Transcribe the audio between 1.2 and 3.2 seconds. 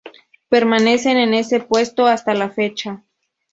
ese puesto hasta la fecha.